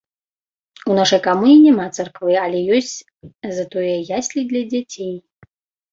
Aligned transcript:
У 0.91 0.95
нашай 0.99 1.21
камуне 1.27 1.57
няма 1.67 1.85
царквы, 1.99 2.33
але 2.45 2.63
ёсць 2.77 2.95
затое 3.61 3.95
яслі 4.21 4.41
для 4.55 4.61
дзяцей. 4.73 5.15